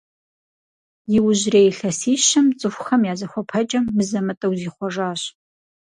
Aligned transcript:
Иужьрей 1.15 1.67
илъэсищэм 1.71 2.45
цӏыхухэм 2.59 3.01
я 3.11 3.13
зыхуэпэкӏэм 3.19 3.83
мызэ-мытӏэу 3.95 4.53
зихъуэжащ. 4.59 5.21